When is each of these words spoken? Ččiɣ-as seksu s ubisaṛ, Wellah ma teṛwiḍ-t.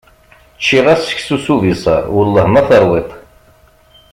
Ččiɣ-as 0.59 1.01
seksu 1.07 1.37
s 1.45 1.47
ubisaṛ, 1.53 2.03
Wellah 2.15 2.47
ma 2.49 2.61
teṛwiḍ-t. 2.67 3.11